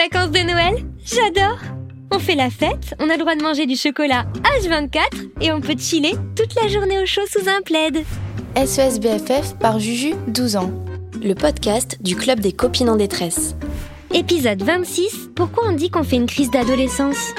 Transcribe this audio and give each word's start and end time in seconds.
vacances 0.00 0.30
de 0.30 0.38
Noël? 0.38 0.82
J'adore 1.04 1.58
On 2.10 2.18
fait 2.18 2.34
la 2.34 2.48
fête, 2.48 2.94
on 3.00 3.10
a 3.10 3.14
le 3.14 3.18
droit 3.18 3.34
de 3.34 3.42
manger 3.42 3.66
du 3.66 3.76
chocolat 3.76 4.24
H24 4.62 4.98
et 5.42 5.52
on 5.52 5.60
peut 5.60 5.76
chiller 5.78 6.14
toute 6.34 6.54
la 6.54 6.68
journée 6.68 6.98
au 7.02 7.04
chaud 7.04 7.26
sous 7.30 7.46
un 7.46 7.60
plaid. 7.60 8.02
SES 8.56 8.98
BFF 8.98 9.58
par 9.58 9.78
Juju, 9.78 10.14
12 10.28 10.56
ans. 10.56 10.72
Le 11.22 11.34
podcast 11.34 11.98
du 12.00 12.16
Club 12.16 12.40
des 12.40 12.52
copines 12.52 12.88
en 12.88 12.96
détresse. 12.96 13.54
Épisode 14.14 14.62
26 14.62 15.32
Pourquoi 15.36 15.64
on 15.68 15.72
dit 15.72 15.90
qu'on 15.90 16.02
fait 16.02 16.16
une 16.16 16.26
crise 16.26 16.50
d'adolescence? 16.50 17.34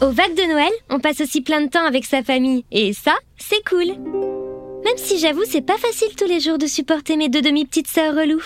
Au 0.00 0.12
vagues 0.12 0.36
de 0.36 0.48
Noël, 0.48 0.72
on 0.90 1.00
passe 1.00 1.20
aussi 1.20 1.40
plein 1.40 1.60
de 1.60 1.68
temps 1.68 1.86
avec 1.86 2.04
sa 2.04 2.22
famille. 2.22 2.64
Et 2.70 2.92
ça, 2.92 3.16
c'est 3.36 3.68
cool. 3.68 3.96
Même 4.84 4.96
si 4.96 5.18
j'avoue, 5.18 5.44
c'est 5.44 5.60
pas 5.60 5.76
facile 5.76 6.14
tous 6.16 6.28
les 6.28 6.38
jours 6.38 6.56
de 6.56 6.68
supporter 6.68 7.16
mes 7.16 7.28
deux 7.28 7.42
demi-petites 7.42 7.88
sœurs 7.88 8.14
reloues. 8.14 8.44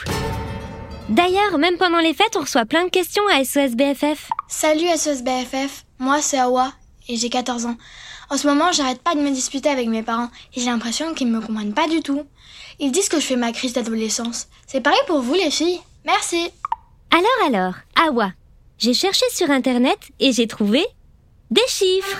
D'ailleurs, 1.08 1.58
même 1.58 1.76
pendant 1.76 1.98
les 1.98 2.14
fêtes, 2.14 2.36
on 2.36 2.40
reçoit 2.40 2.64
plein 2.64 2.84
de 2.84 2.90
questions 2.90 3.22
à 3.28 3.44
SOS 3.44 3.74
BFF. 3.74 4.28
Salut 4.48 4.86
SOS 4.96 5.22
BFF, 5.22 5.84
moi 5.98 6.22
c'est 6.22 6.38
Awa 6.38 6.72
et 7.08 7.16
j'ai 7.16 7.28
14 7.28 7.66
ans. 7.66 7.76
En 8.30 8.36
ce 8.36 8.46
moment, 8.46 8.72
j'arrête 8.72 9.02
pas 9.02 9.14
de 9.14 9.20
me 9.20 9.30
disputer 9.30 9.68
avec 9.68 9.88
mes 9.88 10.02
parents 10.02 10.30
et 10.54 10.60
j'ai 10.60 10.66
l'impression 10.70 11.12
qu'ils 11.12 11.26
me 11.26 11.40
comprennent 11.40 11.74
pas 11.74 11.88
du 11.88 12.00
tout. 12.00 12.22
Ils 12.78 12.92
disent 12.92 13.08
que 13.08 13.20
je 13.20 13.26
fais 13.26 13.36
ma 13.36 13.52
crise 13.52 13.72
d'adolescence. 13.72 14.48
C'est 14.66 14.80
pareil 14.80 15.00
pour 15.06 15.20
vous 15.20 15.34
les 15.34 15.50
filles 15.50 15.80
Merci. 16.04 16.50
Alors 17.10 17.46
alors, 17.46 17.74
Awa, 18.06 18.32
j'ai 18.78 18.94
cherché 18.94 19.24
sur 19.30 19.50
internet 19.50 19.98
et 20.18 20.32
j'ai 20.32 20.46
trouvé 20.46 20.84
des 21.50 21.66
chiffres. 21.68 22.18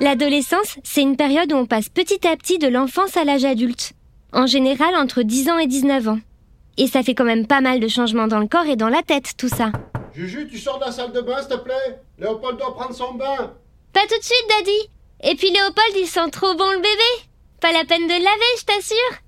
L'adolescence, 0.00 0.78
c'est 0.84 1.02
une 1.02 1.16
période 1.16 1.52
où 1.52 1.56
on 1.56 1.66
passe 1.66 1.88
petit 1.88 2.26
à 2.26 2.36
petit 2.36 2.58
de 2.58 2.68
l'enfance 2.68 3.16
à 3.16 3.24
l'âge 3.24 3.44
adulte. 3.44 3.92
En 4.32 4.46
général 4.46 4.94
entre 4.94 5.22
10 5.22 5.48
ans 5.48 5.58
et 5.58 5.66
19 5.66 6.08
ans. 6.08 6.18
Et 6.78 6.86
ça 6.86 7.02
fait 7.02 7.14
quand 7.14 7.24
même 7.24 7.46
pas 7.46 7.60
mal 7.60 7.80
de 7.80 7.88
changements 7.88 8.28
dans 8.28 8.38
le 8.38 8.46
corps 8.46 8.66
et 8.66 8.76
dans 8.76 8.88
la 8.88 9.02
tête, 9.02 9.36
tout 9.36 9.48
ça. 9.48 9.72
Juju, 10.14 10.48
tu 10.48 10.58
sors 10.58 10.78
de 10.78 10.84
la 10.84 10.92
salle 10.92 11.12
de 11.12 11.20
bain, 11.20 11.38
s'il 11.40 11.48
te 11.48 11.56
plaît 11.56 12.00
Léopold 12.18 12.56
doit 12.56 12.74
prendre 12.74 12.94
son 12.94 13.14
bain 13.14 13.52
Pas 13.92 14.02
tout 14.02 14.18
de 14.18 14.24
suite, 14.24 14.44
Daddy 14.48 14.90
Et 15.30 15.36
puis 15.36 15.50
Léopold, 15.50 15.92
il 15.96 16.06
sent 16.06 16.30
trop 16.32 16.54
bon 16.54 16.70
le 16.70 16.78
bébé 16.78 17.28
Pas 17.60 17.72
la 17.72 17.84
peine 17.84 18.06
de 18.06 18.12
le 18.12 18.24
laver, 18.24 18.58
je 18.58 18.64
t'assure 18.64 19.18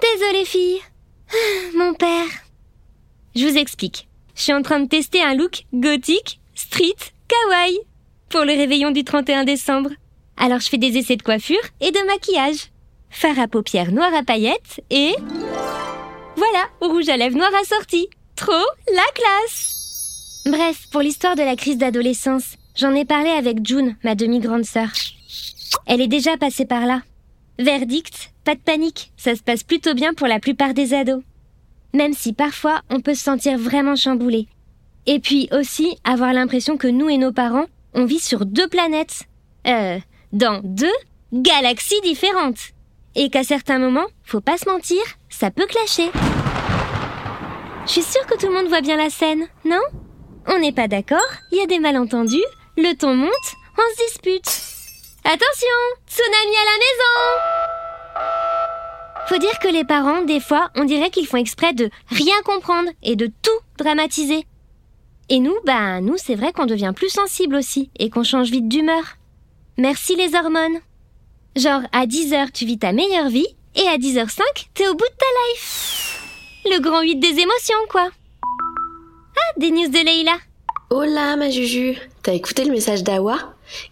Désolée, 0.00 0.44
fille. 0.44 0.80
Mon 1.74 1.94
père. 1.94 2.26
Je 3.34 3.46
vous 3.46 3.56
explique. 3.56 4.08
Je 4.34 4.42
suis 4.42 4.52
en 4.52 4.62
train 4.62 4.80
de 4.80 4.88
tester 4.88 5.22
un 5.22 5.34
look 5.34 5.64
gothique, 5.74 6.40
street, 6.54 6.94
kawaii 7.28 7.78
pour 8.30 8.42
le 8.44 8.52
réveillon 8.52 8.90
du 8.90 9.04
31 9.04 9.44
décembre. 9.44 9.90
Alors 10.36 10.60
je 10.60 10.68
fais 10.68 10.78
des 10.78 10.96
essais 10.96 11.16
de 11.16 11.22
coiffure 11.22 11.56
et 11.80 11.90
de 11.90 12.06
maquillage. 12.06 12.70
Fard 13.10 13.38
à 13.38 13.48
paupières 13.48 13.92
noir 13.92 14.12
à 14.14 14.22
paillettes 14.22 14.80
et... 14.90 15.14
Voilà, 16.38 16.68
rouge 16.80 17.08
à 17.08 17.16
lèvres 17.16 17.36
noir 17.36 17.50
assorti. 17.60 18.06
Trop 18.36 18.52
la 18.94 19.02
classe 19.12 20.44
Bref, 20.46 20.86
pour 20.92 21.00
l'histoire 21.00 21.34
de 21.34 21.42
la 21.42 21.56
crise 21.56 21.78
d'adolescence, 21.78 22.54
j'en 22.76 22.94
ai 22.94 23.04
parlé 23.04 23.30
avec 23.30 23.66
June, 23.66 23.96
ma 24.04 24.14
demi-grande 24.14 24.64
sœur. 24.64 24.86
Elle 25.86 26.00
est 26.00 26.06
déjà 26.06 26.36
passée 26.36 26.64
par 26.64 26.86
là. 26.86 27.02
Verdict, 27.58 28.30
pas 28.44 28.54
de 28.54 28.60
panique, 28.60 29.10
ça 29.16 29.34
se 29.34 29.42
passe 29.42 29.64
plutôt 29.64 29.94
bien 29.94 30.14
pour 30.14 30.28
la 30.28 30.38
plupart 30.38 30.74
des 30.74 30.94
ados. 30.94 31.24
Même 31.92 32.14
si 32.14 32.32
parfois 32.32 32.82
on 32.88 33.00
peut 33.00 33.14
se 33.14 33.24
sentir 33.24 33.58
vraiment 33.58 33.96
chamboulé. 33.96 34.46
Et 35.06 35.18
puis 35.18 35.48
aussi 35.50 35.98
avoir 36.04 36.32
l'impression 36.32 36.76
que 36.76 36.86
nous 36.86 37.08
et 37.08 37.18
nos 37.18 37.32
parents, 37.32 37.66
on 37.94 38.04
vit 38.04 38.20
sur 38.20 38.46
deux 38.46 38.68
planètes. 38.68 39.24
Euh, 39.66 39.98
dans 40.32 40.60
deux 40.62 40.86
galaxies 41.32 42.00
différentes. 42.02 42.60
Et 43.14 43.30
qu'à 43.30 43.44
certains 43.44 43.78
moments, 43.78 44.06
faut 44.24 44.40
pas 44.40 44.58
se 44.58 44.68
mentir, 44.68 45.02
ça 45.28 45.50
peut 45.50 45.66
clasher. 45.66 46.10
Je 47.86 47.92
suis 47.92 48.02
sûre 48.02 48.26
que 48.26 48.36
tout 48.38 48.48
le 48.48 48.54
monde 48.54 48.68
voit 48.68 48.82
bien 48.82 48.96
la 48.96 49.10
scène, 49.10 49.46
non? 49.64 49.80
On 50.46 50.58
n'est 50.58 50.72
pas 50.72 50.88
d'accord, 50.88 51.18
il 51.52 51.58
y 51.58 51.62
a 51.62 51.66
des 51.66 51.78
malentendus, 51.78 52.44
le 52.76 52.94
ton 52.94 53.14
monte, 53.14 53.54
on 53.76 53.94
se 53.94 54.06
dispute. 54.06 54.46
Attention, 55.24 55.78
tsunami 56.06 56.56
à 56.56 56.64
la 56.64 56.78
maison 56.78 57.12
Faut 59.28 59.38
dire 59.38 59.58
que 59.58 59.68
les 59.68 59.84
parents, 59.84 60.22
des 60.22 60.40
fois, 60.40 60.70
on 60.76 60.84
dirait 60.84 61.10
qu'ils 61.10 61.26
font 61.26 61.36
exprès 61.36 61.72
de 61.74 61.90
rien 62.08 62.40
comprendre 62.44 62.90
et 63.02 63.16
de 63.16 63.26
tout 63.26 63.50
dramatiser. 63.78 64.46
Et 65.28 65.40
nous, 65.40 65.56
bah, 65.66 66.00
nous, 66.00 66.16
c'est 66.16 66.34
vrai 66.34 66.52
qu'on 66.52 66.66
devient 66.66 66.92
plus 66.94 67.10
sensible 67.10 67.56
aussi 67.56 67.90
et 67.98 68.08
qu'on 68.10 68.22
change 68.22 68.50
vite 68.50 68.68
d'humeur. 68.68 69.02
Merci 69.76 70.16
les 70.16 70.34
hormones. 70.34 70.80
Genre, 71.58 71.80
à 71.90 72.06
10h, 72.06 72.52
tu 72.52 72.66
vis 72.66 72.78
ta 72.78 72.92
meilleure 72.92 73.30
vie 73.30 73.48
et 73.74 73.88
à 73.88 73.98
10h05, 73.98 74.42
t'es 74.74 74.86
au 74.86 74.92
bout 74.92 74.98
de 74.98 75.18
ta 75.18 75.26
life. 75.50 76.22
Le 76.66 76.78
grand 76.78 77.00
8 77.00 77.16
des 77.16 77.40
émotions, 77.40 77.84
quoi. 77.90 78.08
Ah, 78.44 79.52
des 79.56 79.72
news 79.72 79.88
de 79.88 80.04
Leïla. 80.04 80.36
Hola 80.90 81.34
ma 81.34 81.50
Juju, 81.50 81.98
t'as 82.22 82.34
écouté 82.34 82.64
le 82.64 82.70
message 82.70 83.02
d'Awa? 83.02 83.38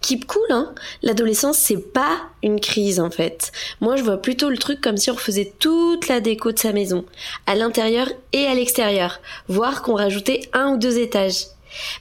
Keep 0.01 0.29
cool, 0.29 0.47
hein 0.51 0.75
L'adolescence, 1.03 1.59
c'est 1.59 1.93
pas 1.93 2.21
une 2.45 2.61
crise 2.61 3.01
en 3.01 3.11
fait. 3.11 3.51
Moi, 3.81 3.97
je 3.97 4.05
vois 4.05 4.23
plutôt 4.23 4.49
le 4.49 4.59
truc 4.59 4.81
comme 4.81 4.97
si 4.97 5.11
on 5.11 5.17
faisait 5.17 5.53
toute 5.59 6.07
la 6.07 6.21
déco 6.21 6.53
de 6.53 6.59
sa 6.61 6.73
maison, 6.73 7.05
à 7.47 7.57
l'intérieur 7.57 8.09
et 8.33 8.47
à 8.47 8.55
l'extérieur, 8.55 9.21
voire 9.49 9.83
qu'on 9.83 9.97
rajoutait 9.97 10.49
un 10.53 10.75
ou 10.75 10.77
deux 10.77 10.99
étages. 10.99 11.47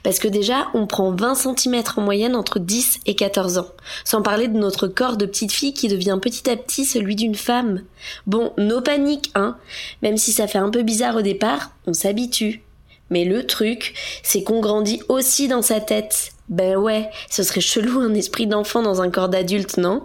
Parce 0.02 0.18
que 0.18 0.28
déjà, 0.28 0.68
on 0.74 0.86
prend 0.86 1.10
20 1.10 1.34
cm 1.34 1.82
en 1.96 2.02
moyenne 2.02 2.36
entre 2.36 2.58
10 2.58 3.00
et 3.06 3.14
14 3.14 3.58
ans. 3.58 3.68
Sans 4.04 4.22
parler 4.22 4.48
de 4.48 4.58
notre 4.58 4.88
corps 4.88 5.16
de 5.16 5.26
petite 5.26 5.52
fille 5.52 5.74
qui 5.74 5.88
devient 5.88 6.18
petit 6.20 6.48
à 6.50 6.56
petit 6.56 6.84
celui 6.84 7.16
d'une 7.16 7.34
femme. 7.34 7.82
Bon, 8.26 8.52
no 8.58 8.80
panique, 8.80 9.30
hein. 9.34 9.56
Même 10.02 10.16
si 10.16 10.32
ça 10.32 10.46
fait 10.46 10.58
un 10.58 10.70
peu 10.70 10.82
bizarre 10.82 11.16
au 11.16 11.22
départ, 11.22 11.72
on 11.86 11.92
s'habitue. 11.92 12.62
Mais 13.10 13.24
le 13.24 13.46
truc, 13.46 13.94
c'est 14.22 14.42
qu'on 14.42 14.60
grandit 14.60 15.00
aussi 15.08 15.48
dans 15.48 15.62
sa 15.62 15.80
tête. 15.80 16.32
Ben 16.48 16.76
ouais, 16.76 17.10
ce 17.30 17.42
serait 17.42 17.60
chelou 17.60 18.00
un 18.00 18.14
esprit 18.14 18.46
d'enfant 18.46 18.82
dans 18.82 19.02
un 19.02 19.10
corps 19.10 19.28
d'adulte, 19.28 19.78
non? 19.78 20.02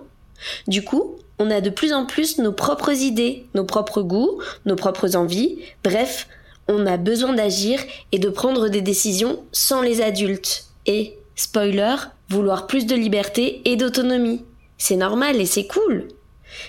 Du 0.67 0.83
coup, 0.83 1.17
on 1.39 1.49
a 1.49 1.61
de 1.61 1.69
plus 1.69 1.93
en 1.93 2.05
plus 2.05 2.37
nos 2.37 2.51
propres 2.51 2.91
idées, 2.91 3.45
nos 3.55 3.63
propres 3.63 4.01
goûts, 4.01 4.41
nos 4.65 4.75
propres 4.75 5.15
envies, 5.15 5.59
bref, 5.83 6.27
on 6.71 6.85
a 6.85 6.97
besoin 6.97 7.33
d'agir 7.33 7.79
et 8.11 8.19
de 8.19 8.29
prendre 8.29 8.69
des 8.69 8.81
décisions 8.81 9.43
sans 9.51 9.81
les 9.81 10.01
adultes. 10.01 10.65
Et, 10.85 11.17
spoiler, 11.35 11.95
vouloir 12.29 12.67
plus 12.67 12.85
de 12.85 12.95
liberté 12.95 13.61
et 13.65 13.75
d'autonomie. 13.75 14.43
C'est 14.77 14.95
normal 14.95 15.39
et 15.39 15.45
c'est 15.45 15.67
cool. 15.67 16.07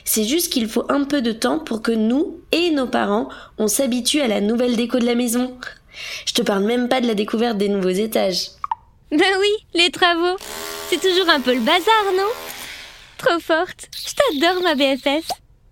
C'est 0.04 0.24
juste 0.24 0.52
qu'il 0.52 0.68
faut 0.68 0.84
un 0.88 1.04
peu 1.04 1.22
de 1.22 1.32
temps 1.32 1.58
pour 1.58 1.82
que 1.82 1.92
nous 1.92 2.40
et 2.52 2.70
nos 2.70 2.86
parents 2.86 3.28
on 3.58 3.68
s'habitue 3.68 4.20
à 4.20 4.28
la 4.28 4.40
nouvelle 4.40 4.76
déco 4.76 4.98
de 4.98 5.06
la 5.06 5.14
maison. 5.14 5.56
Je 6.26 6.34
te 6.34 6.42
parle 6.42 6.64
même 6.64 6.88
pas 6.88 7.00
de 7.00 7.06
la 7.06 7.14
découverte 7.14 7.58
des 7.58 7.68
nouveaux 7.68 7.88
étages. 7.88 8.48
Ben 9.10 9.20
oui, 9.40 9.50
les 9.74 9.90
travaux. 9.90 10.36
C'est 10.88 11.00
toujours 11.00 11.28
un 11.28 11.40
peu 11.40 11.54
le 11.54 11.60
bazar, 11.60 12.04
non? 12.16 12.30
Trop 13.18 13.40
forte. 13.40 13.88
Je 14.06 14.14
t'adore, 14.14 14.62
ma 14.62 14.74
BFF. 14.74 15.28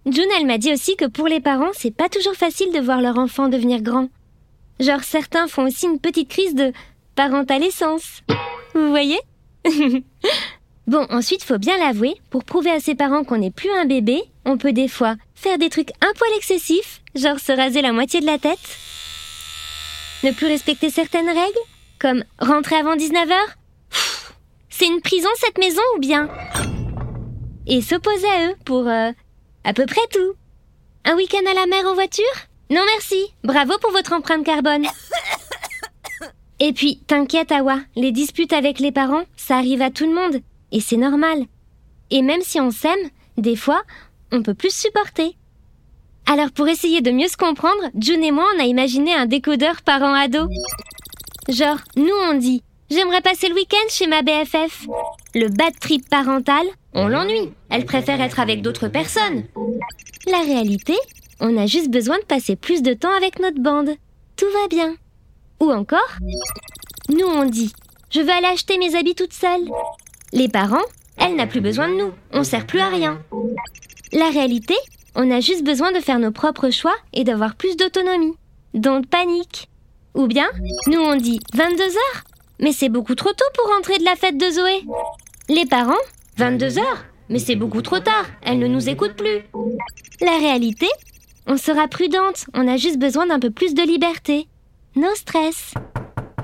June, 0.07 0.29
elle 0.39 0.47
m'a 0.47 0.59
dit 0.59 0.73
aussi 0.73 0.97
que 0.97 1.07
pour 1.07 1.29
les 1.29 1.41
parents, 1.41 1.71
c'est 1.73 1.95
pas 1.95 2.09
toujours 2.09 2.35
facile 2.35 2.73
de 2.73 2.81
voir 2.81 3.01
leur 3.01 3.19
enfant 3.19 3.49
devenir 3.49 3.83
grand. 3.83 4.09
Genre, 4.81 5.05
certains 5.05 5.47
font 5.47 5.67
aussi 5.67 5.87
une 5.87 6.01
petite 6.01 6.31
crise 6.31 6.55
de 6.55 6.73
parentalescence. 7.15 8.23
Vous 8.75 8.89
voyez? 8.89 9.21
Bon, 10.87 11.07
ensuite, 11.09 11.45
faut 11.45 11.59
bien 11.59 11.79
l'avouer, 11.79 12.17
pour 12.31 12.43
prouver 12.43 12.73
à 12.73 12.81
ses 12.81 12.97
parents 12.97 13.23
qu'on 13.23 13.39
n'est 13.39 13.53
plus 13.53 13.71
un 13.71 13.85
bébé, 13.85 14.25
on 14.45 14.59
peut 14.59 14.73
des 14.73 14.89
fois 14.89 15.15
faire 15.37 15.57
des 15.57 15.69
trucs 15.69 15.91
un 16.01 16.13
poil 16.15 16.31
excessifs, 16.37 17.01
genre 17.15 17.39
se 17.39 17.53
raser 17.53 17.81
la 17.81 17.93
moitié 17.93 18.21
de 18.21 18.27
la 18.27 18.39
tête, 18.39 18.59
ne 20.25 20.33
plus 20.33 20.49
respecter 20.49 20.91
certaines 20.91 21.29
règles, 21.29 21.61
comme 22.01 22.25
rentrer 22.41 22.75
avant 22.75 22.97
19h 22.97 23.37
C'est 24.69 24.89
une 24.89 25.01
prison 25.01 25.29
cette 25.37 25.59
maison 25.59 25.83
ou 25.95 26.01
bien? 26.01 26.29
Et 27.69 27.83
s'opposer 27.83 28.27
à 28.27 28.49
eux 28.49 28.57
pour 28.65 28.89
euh, 28.89 29.13
à 29.63 29.73
peu 29.73 29.87
près 29.87 30.01
tout. 30.13 30.35
Un 31.05 31.15
week-end 31.15 31.49
à 31.49 31.55
la 31.55 31.67
mer 31.67 31.87
en 31.87 31.95
voiture? 31.95 32.25
Non 32.71 32.83
merci, 32.95 33.35
bravo 33.43 33.73
pour 33.79 33.91
votre 33.91 34.13
empreinte 34.13 34.47
carbone. 34.47 34.87
Et 36.61 36.73
puis, 36.73 37.03
t'inquiète 37.07 37.51
Awa, 37.51 37.81
les 37.97 38.13
disputes 38.13 38.53
avec 38.53 38.79
les 38.79 38.93
parents, 38.93 39.25
ça 39.37 39.57
arrive 39.57 39.83
à 39.83 39.91
tout 39.91 40.05
le 40.07 40.15
monde, 40.15 40.41
et 40.73 40.81
c'est 40.81 40.97
normal. 40.97 41.47
Et 42.11 42.23
même 42.23 42.43
si 42.43 42.61
on 42.61 42.71
s'aime, 42.71 43.11
des 43.39 43.57
fois, 43.57 43.83
on 44.31 44.43
peut 44.43 44.55
plus 44.55 44.73
supporter. 44.73 45.37
Alors 46.27 46.53
pour 46.53 46.69
essayer 46.69 47.01
de 47.01 47.11
mieux 47.11 47.27
se 47.27 47.37
comprendre, 47.37 47.91
June 47.99 48.23
et 48.23 48.31
moi 48.31 48.45
on 48.55 48.61
a 48.61 48.67
imaginé 48.67 49.15
un 49.15 49.27
décodeur 49.27 49.83
parent-ado. 49.83 50.47
Genre, 51.49 51.79
nous 51.97 52.15
on 52.29 52.35
dit 52.35 52.63
J'aimerais 52.91 53.21
passer 53.21 53.49
le 53.49 53.55
week-end 53.55 53.89
chez 53.89 54.07
ma 54.07 54.23
BFF. 54.23 54.87
Le 55.35 55.49
bad 55.49 55.79
trip 55.81 56.09
parental, 56.09 56.67
on 56.93 57.09
l'ennuie. 57.09 57.53
Elle 57.69 57.85
préfère 57.85 58.21
être 58.21 58.39
avec 58.39 58.63
d'autres 58.63 58.89
personnes. 58.89 59.45
La 60.31 60.39
réalité, 60.39 60.95
on 61.41 61.57
a 61.57 61.67
juste 61.67 61.91
besoin 61.91 62.19
de 62.19 62.25
passer 62.25 62.57
plus 62.57 62.83
de 62.83 62.93
temps 62.93 63.15
avec 63.17 63.39
notre 63.39 63.61
bande. 63.61 63.91
Tout 64.37 64.51
va 64.53 64.69
bien. 64.69 64.95
Ou 65.61 65.71
encore, 65.71 66.17
nous 67.09 67.27
on 67.27 67.45
dit 67.45 67.73
Je 68.11 68.21
veux 68.21 68.31
aller 68.31 68.47
acheter 68.47 68.79
mes 68.79 68.95
habits 68.95 69.15
toute 69.15 69.33
seule. 69.33 69.69
Les 70.33 70.49
parents, 70.49 70.85
elle 71.17 71.37
n'a 71.37 71.47
plus 71.47 71.61
besoin 71.61 71.89
de 71.89 71.95
nous. 71.95 72.13
On 72.33 72.45
sert 72.45 72.67
plus 72.67 72.81
à 72.81 72.89
rien. 72.89 73.23
La 74.13 74.31
réalité, 74.31 74.75
on 75.15 75.31
a 75.31 75.41
juste 75.41 75.65
besoin 75.65 75.93
de 75.93 76.01
faire 76.01 76.19
nos 76.19 76.31
propres 76.31 76.71
choix 76.71 76.95
et 77.13 77.25
d'avoir 77.25 77.57
plus 77.57 77.77
d'autonomie. 77.77 78.35
don't 78.75 79.07
panique. 79.07 79.69
Ou 80.15 80.27
bien, 80.27 80.49
nous 80.89 81.01
on 81.01 81.17
dit 81.17 81.39
22 81.55 81.83
heures, 81.83 82.25
mais 82.59 82.73
c'est 82.73 82.89
beaucoup 82.89 83.15
trop 83.15 83.33
tôt 83.33 83.45
pour 83.55 83.73
rentrer 83.73 83.99
de 83.99 84.05
la 84.05 84.17
fête 84.17 84.37
de 84.37 84.51
Zoé. 84.51 84.83
Les 85.49 85.67
parents, 85.67 85.95
22 86.37 86.79
heures, 86.79 87.05
mais 87.29 87.39
c'est 87.39 87.55
beaucoup 87.55 87.83
trop 87.83 88.01
tard, 88.01 88.27
elle 88.43 88.59
ne 88.59 88.67
nous 88.67 88.89
écoute 88.89 89.15
plus. 89.15 89.43
La 90.21 90.37
réalité, 90.39 90.89
on 91.47 91.57
sera 91.57 91.89
prudente, 91.89 92.47
on 92.55 92.69
a 92.69 92.77
juste 92.77 92.99
besoin 92.99 93.27
d'un 93.27 93.41
peu 93.41 93.51
plus 93.51 93.75
de 93.75 93.83
liberté. 93.83 94.49
No 94.97 95.15
stress. 95.15 95.75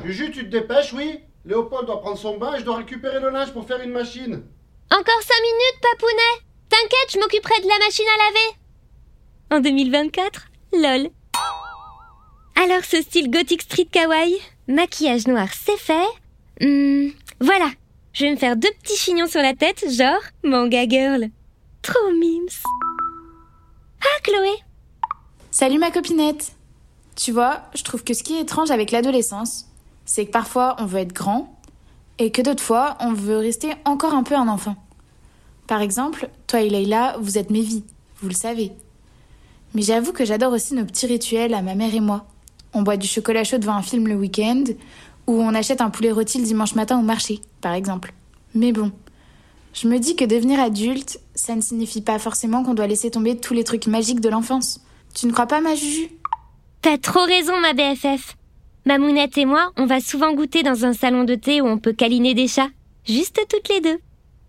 Juju, 0.04 0.30
tu 0.30 0.44
te 0.44 0.50
dépêches, 0.50 0.92
oui 0.92 1.20
Léopold 1.44 1.86
doit 1.86 2.00
prendre 2.00 2.18
son 2.18 2.38
bain 2.38 2.54
et 2.54 2.60
je 2.60 2.64
dois 2.64 2.76
récupérer 2.76 3.20
le 3.20 3.30
linge 3.30 3.52
pour 3.52 3.66
faire 3.66 3.80
une 3.80 3.92
machine. 3.92 4.42
Encore 4.90 5.22
cinq 5.22 5.40
minutes, 5.42 5.80
papounet 5.82 6.46
T'inquiète, 6.68 7.12
je 7.12 7.18
m'occuperai 7.18 7.60
de 7.60 7.68
la 7.68 7.78
machine 7.84 8.04
à 8.14 8.24
laver 8.24 9.56
En 9.56 9.60
2024 9.60 10.46
Lol 10.72 11.10
Alors 12.56 12.84
ce 12.84 13.00
style 13.02 13.30
gothic 13.30 13.62
street 13.62 13.88
kawaii, 13.90 14.38
maquillage 14.66 15.26
noir 15.28 15.48
c'est 15.52 15.78
fait. 15.78 16.06
Hmm, 16.60 17.10
voilà, 17.40 17.70
je 18.12 18.24
vais 18.24 18.32
me 18.32 18.36
faire 18.36 18.56
deux 18.56 18.70
petits 18.82 18.96
chignons 18.96 19.28
sur 19.28 19.42
la 19.42 19.54
tête, 19.54 19.84
genre 19.90 20.22
manga 20.42 20.88
girl. 20.88 21.28
Trop 21.82 22.10
mimes 22.12 22.48
Ah 24.00 24.20
Chloé 24.24 24.65
Salut 25.58 25.78
ma 25.78 25.90
copinette 25.90 26.52
Tu 27.14 27.32
vois, 27.32 27.62
je 27.74 27.82
trouve 27.82 28.04
que 28.04 28.12
ce 28.12 28.22
qui 28.22 28.34
est 28.34 28.42
étrange 28.42 28.70
avec 28.70 28.90
l'adolescence, 28.90 29.64
c'est 30.04 30.26
que 30.26 30.30
parfois 30.30 30.76
on 30.78 30.84
veut 30.84 30.98
être 30.98 31.14
grand 31.14 31.58
et 32.18 32.30
que 32.30 32.42
d'autres 32.42 32.62
fois 32.62 32.98
on 33.00 33.14
veut 33.14 33.38
rester 33.38 33.70
encore 33.86 34.12
un 34.12 34.22
peu 34.22 34.34
un 34.34 34.48
enfant. 34.48 34.76
Par 35.66 35.80
exemple, 35.80 36.28
toi 36.46 36.60
et 36.60 36.68
Leïla, 36.68 37.16
vous 37.22 37.38
êtes 37.38 37.48
mes 37.48 37.62
vies, 37.62 37.84
vous 38.20 38.28
le 38.28 38.34
savez. 38.34 38.70
Mais 39.72 39.80
j'avoue 39.80 40.12
que 40.12 40.26
j'adore 40.26 40.52
aussi 40.52 40.74
nos 40.74 40.84
petits 40.84 41.06
rituels 41.06 41.54
à 41.54 41.62
ma 41.62 41.74
mère 41.74 41.94
et 41.94 42.00
moi. 42.00 42.26
On 42.74 42.82
boit 42.82 42.98
du 42.98 43.06
chocolat 43.06 43.42
chaud 43.42 43.56
devant 43.56 43.76
un 43.76 43.82
film 43.82 44.08
le 44.08 44.14
week-end, 44.16 44.64
ou 45.26 45.40
on 45.40 45.54
achète 45.54 45.80
un 45.80 45.88
poulet 45.88 46.12
rôti 46.12 46.36
le 46.36 46.44
dimanche 46.44 46.74
matin 46.74 46.98
au 46.98 47.02
marché, 47.02 47.40
par 47.62 47.72
exemple. 47.72 48.12
Mais 48.54 48.72
bon, 48.72 48.92
je 49.72 49.88
me 49.88 49.98
dis 49.98 50.16
que 50.16 50.26
devenir 50.26 50.60
adulte, 50.60 51.18
ça 51.34 51.56
ne 51.56 51.62
signifie 51.62 52.02
pas 52.02 52.18
forcément 52.18 52.62
qu'on 52.62 52.74
doit 52.74 52.86
laisser 52.86 53.10
tomber 53.10 53.38
tous 53.38 53.54
les 53.54 53.64
trucs 53.64 53.86
magiques 53.86 54.20
de 54.20 54.28
l'enfance. 54.28 54.82
Tu 55.16 55.26
ne 55.26 55.32
crois 55.32 55.46
pas, 55.46 55.62
ma 55.62 55.74
Juju? 55.74 56.10
T'as 56.82 56.98
trop 56.98 57.24
raison, 57.24 57.58
ma 57.58 57.72
BFF. 57.72 58.36
Mamounette 58.84 59.38
et 59.38 59.46
moi, 59.46 59.72
on 59.78 59.86
va 59.86 60.00
souvent 60.00 60.34
goûter 60.34 60.62
dans 60.62 60.84
un 60.84 60.92
salon 60.92 61.24
de 61.24 61.34
thé 61.34 61.62
où 61.62 61.66
on 61.66 61.78
peut 61.78 61.94
câliner 61.94 62.34
des 62.34 62.48
chats. 62.48 62.68
Juste 63.06 63.40
toutes 63.48 63.70
les 63.70 63.80
deux. 63.80 63.98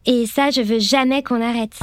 Et 0.05 0.25
ça, 0.25 0.51
je 0.51 0.61
veux 0.61 0.79
jamais 0.79 1.23
qu'on 1.23 1.41
arrête. 1.41 1.79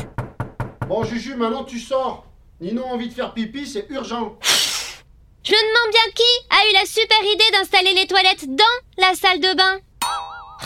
Bon, 0.87 1.03
Juju, 1.03 1.35
maintenant 1.35 1.65
tu 1.65 1.79
sors. 1.79 2.27
Nino 2.61 2.83
a 2.83 2.89
envie 2.89 3.09
de 3.09 3.15
faire 3.15 3.33
pipi, 3.33 3.67
c'est 3.67 3.87
urgent. 3.89 4.39
Je 5.43 5.53
me 5.53 5.57
demande 5.57 5.93
bien 5.93 6.13
qui 6.15 6.23
a 6.51 6.71
eu 6.71 6.75
la 6.75 6.87
super 6.87 7.21
idée 7.23 7.53
d'installer 7.53 7.95
les 7.95 8.07
toilettes 8.07 8.55
dans 8.55 9.03
la 9.03 9.15
salle 9.15 9.41
de 9.41 9.57
bain. 9.57 9.79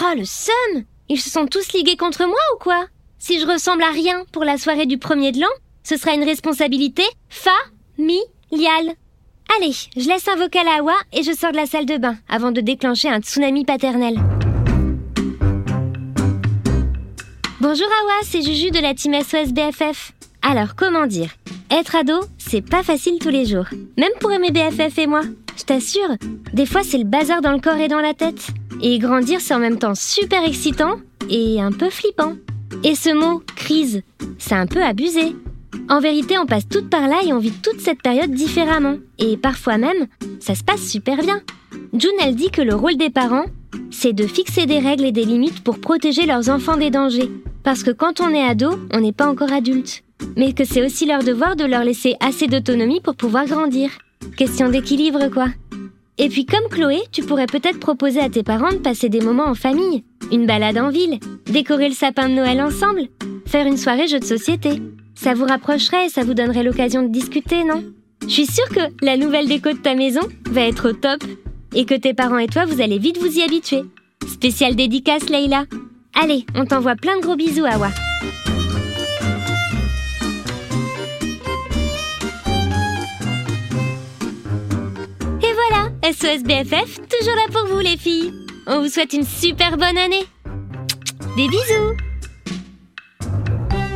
Oh, 0.02 0.16
le 0.16 0.24
seum 0.24 0.84
Ils 1.08 1.20
se 1.20 1.30
sont 1.30 1.46
tous 1.46 1.72
ligués 1.72 1.96
contre 1.96 2.26
moi 2.26 2.38
ou 2.56 2.58
quoi? 2.58 2.86
Si 3.20 3.38
je 3.38 3.46
ressemble 3.46 3.84
à 3.84 3.90
rien 3.90 4.24
pour 4.32 4.44
la 4.44 4.58
soirée 4.58 4.86
du 4.86 4.98
premier 4.98 5.30
de 5.30 5.40
l'an, 5.40 5.48
ce 5.84 5.96
sera 5.96 6.14
une 6.14 6.24
responsabilité 6.24 7.04
familiale. 7.98 8.94
Allez, 9.56 9.74
je 9.96 10.08
laisse 10.08 10.28
un 10.28 10.36
vocal 10.36 10.66
à 10.68 10.78
Awa 10.80 10.94
et 11.12 11.22
je 11.22 11.32
sors 11.32 11.52
de 11.52 11.56
la 11.56 11.66
salle 11.66 11.86
de 11.86 11.96
bain 11.96 12.16
avant 12.28 12.52
de 12.52 12.60
déclencher 12.60 13.08
un 13.08 13.20
tsunami 13.20 13.64
paternel. 13.64 14.18
Bonjour 17.60 17.86
Awa, 17.86 18.20
c'est 18.22 18.42
Juju 18.42 18.70
de 18.70 18.80
la 18.80 18.94
team 18.94 19.14
SOS 19.14 19.52
BFF. 19.52 20.12
Alors, 20.42 20.76
comment 20.76 21.06
dire? 21.06 21.30
Être 21.70 21.96
ado, 21.96 22.20
c'est 22.38 22.62
pas 22.62 22.82
facile 22.82 23.18
tous 23.18 23.30
les 23.30 23.46
jours. 23.46 23.66
Même 23.96 24.12
pour 24.20 24.32
aimer 24.32 24.52
BFF 24.52 24.98
et 24.98 25.06
moi. 25.06 25.22
Je 25.56 25.64
t'assure, 25.64 26.16
des 26.52 26.66
fois 26.66 26.82
c'est 26.84 26.98
le 26.98 27.04
bazar 27.04 27.40
dans 27.40 27.52
le 27.52 27.58
corps 27.58 27.78
et 27.78 27.88
dans 27.88 28.00
la 28.00 28.14
tête. 28.14 28.46
Et 28.80 28.98
grandir, 28.98 29.40
c'est 29.40 29.54
en 29.54 29.58
même 29.58 29.78
temps 29.78 29.96
super 29.96 30.44
excitant 30.44 30.96
et 31.28 31.60
un 31.60 31.72
peu 31.72 31.90
flippant. 31.90 32.34
Et 32.84 32.94
ce 32.94 33.10
mot, 33.10 33.42
crise, 33.56 34.02
c'est 34.38 34.54
un 34.54 34.66
peu 34.66 34.84
abusé. 34.84 35.34
En 35.88 36.00
vérité, 36.00 36.38
on 36.38 36.46
passe 36.46 36.68
toutes 36.68 36.90
par 36.90 37.08
là 37.08 37.20
et 37.24 37.32
on 37.32 37.38
vit 37.38 37.52
toute 37.52 37.80
cette 37.80 38.02
période 38.02 38.30
différemment. 38.30 38.96
Et 39.18 39.36
parfois 39.36 39.78
même, 39.78 40.06
ça 40.40 40.54
se 40.54 40.64
passe 40.64 40.86
super 40.86 41.18
bien. 41.18 41.40
June, 41.92 42.10
elle 42.22 42.34
dit 42.34 42.50
que 42.50 42.62
le 42.62 42.74
rôle 42.74 42.96
des 42.96 43.10
parents, 43.10 43.46
c'est 43.90 44.12
de 44.12 44.26
fixer 44.26 44.66
des 44.66 44.78
règles 44.78 45.04
et 45.04 45.12
des 45.12 45.24
limites 45.24 45.62
pour 45.64 45.80
protéger 45.80 46.26
leurs 46.26 46.50
enfants 46.50 46.76
des 46.76 46.90
dangers. 46.90 47.30
Parce 47.62 47.82
que 47.82 47.90
quand 47.90 48.20
on 48.20 48.30
est 48.30 48.44
ado, 48.44 48.70
on 48.92 49.00
n'est 49.00 49.12
pas 49.12 49.28
encore 49.28 49.52
adulte. 49.52 50.02
Mais 50.36 50.52
que 50.52 50.64
c'est 50.64 50.84
aussi 50.84 51.06
leur 51.06 51.22
devoir 51.22 51.56
de 51.56 51.64
leur 51.64 51.84
laisser 51.84 52.16
assez 52.20 52.46
d'autonomie 52.46 53.00
pour 53.00 53.14
pouvoir 53.14 53.46
grandir. 53.46 53.90
Question 54.36 54.68
d'équilibre, 54.68 55.28
quoi. 55.28 55.46
Et 56.18 56.28
puis 56.28 56.44
comme 56.44 56.68
Chloé, 56.68 56.98
tu 57.12 57.22
pourrais 57.22 57.46
peut-être 57.46 57.78
proposer 57.78 58.20
à 58.20 58.28
tes 58.28 58.42
parents 58.42 58.72
de 58.72 58.78
passer 58.78 59.08
des 59.08 59.20
moments 59.20 59.46
en 59.46 59.54
famille, 59.54 60.02
une 60.32 60.46
balade 60.46 60.76
en 60.76 60.90
ville, 60.90 61.20
décorer 61.46 61.88
le 61.88 61.94
sapin 61.94 62.28
de 62.28 62.34
Noël 62.34 62.60
ensemble, 62.60 63.02
faire 63.46 63.66
une 63.66 63.76
soirée 63.76 64.08
jeu 64.08 64.18
de 64.18 64.24
société. 64.24 64.82
Ça 65.20 65.34
vous 65.34 65.46
rapprocherait 65.46 66.06
et 66.06 66.08
ça 66.10 66.22
vous 66.22 66.32
donnerait 66.32 66.62
l'occasion 66.62 67.02
de 67.02 67.08
discuter, 67.08 67.64
non? 67.64 67.82
Je 68.22 68.28
suis 68.28 68.46
sûre 68.46 68.68
que 68.68 69.04
la 69.04 69.16
nouvelle 69.16 69.48
déco 69.48 69.72
de 69.72 69.78
ta 69.78 69.96
maison 69.96 70.20
va 70.48 70.60
être 70.60 70.90
au 70.90 70.92
top 70.92 71.24
et 71.74 71.84
que 71.86 71.94
tes 71.94 72.14
parents 72.14 72.38
et 72.38 72.46
toi, 72.46 72.66
vous 72.66 72.80
allez 72.80 72.98
vite 72.98 73.18
vous 73.18 73.36
y 73.36 73.42
habituer. 73.42 73.82
Spécial 74.28 74.76
dédicace, 74.76 75.28
Leïla. 75.28 75.64
Allez, 76.14 76.46
on 76.54 76.66
t'envoie 76.66 76.94
plein 76.94 77.16
de 77.16 77.22
gros 77.22 77.34
bisous, 77.34 77.64
Awa. 77.64 77.88
Et 85.42 85.52
voilà, 85.52 85.90
SOS 86.12 86.44
BFF, 86.44 87.00
toujours 87.08 87.34
là 87.34 87.48
pour 87.50 87.66
vous 87.66 87.80
les 87.80 87.96
filles. 87.96 88.32
On 88.68 88.82
vous 88.82 88.88
souhaite 88.88 89.14
une 89.14 89.24
super 89.24 89.76
bonne 89.78 89.98
année. 89.98 90.26
Des 91.36 91.48
bisous 91.48 92.07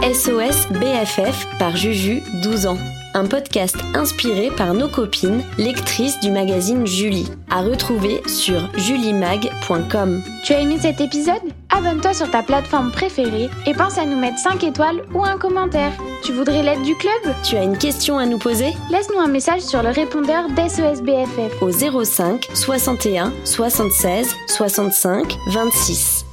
SOS 0.03 0.67
BFF 0.81 1.47
par 1.61 1.77
Juju, 1.77 2.23
12 2.43 2.67
ans. 2.67 2.79
Un 3.15 3.25
podcast 3.25 3.77
inspiré 3.95 4.51
par 4.51 4.75
nos 4.75 4.89
copines, 4.89 5.45
lectrices 5.59 6.19
du 6.19 6.33
magazine 6.33 6.85
Julie. 6.85 7.31
À 7.49 7.63
retrouver 7.63 8.21
sur 8.27 8.69
julimag.com. 8.77 10.25
Tu 10.45 10.55
as 10.55 10.61
aimé 10.61 10.79
cet 10.81 11.01
épisode? 11.01 11.43
Abonne-toi 11.71 12.15
sur 12.15 12.29
ta 12.29 12.43
plateforme 12.43 12.91
préférée 12.91 13.49
et 13.65 13.75
pense 13.75 13.97
à 13.97 14.05
nous 14.05 14.19
mettre 14.19 14.39
5 14.39 14.65
étoiles 14.65 15.05
ou 15.15 15.23
un 15.25 15.39
commentaire. 15.39 15.93
Tu 16.25 16.33
voudrais 16.33 16.65
l'aide 16.65 16.83
du 16.83 16.97
club? 16.97 17.35
Tu 17.45 17.57
as 17.57 17.63
une 17.63 17.79
question 17.79 18.19
à 18.19 18.27
nous 18.27 18.39
poser? 18.39 18.73
Laisse-nous 18.91 19.21
un 19.21 19.29
message 19.29 19.61
sur 19.61 19.85
le 19.85 19.91
répondeur 19.91 20.49
d'SOS 20.49 21.03
BFF. 21.03 21.63
Au 21.63 21.71
05 21.71 22.49
61 22.55 23.33
76 23.45 24.35
65 24.49 25.37
26. 25.47 26.25